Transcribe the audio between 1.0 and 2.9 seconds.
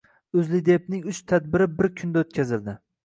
uch tadbiri bir kunda o‘tkazildi